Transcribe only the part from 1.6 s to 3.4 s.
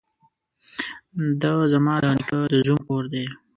ځما ده نيکه ده زوم کور دې.